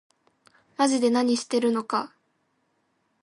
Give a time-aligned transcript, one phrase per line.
[0.77, 2.11] まぢで何してるのか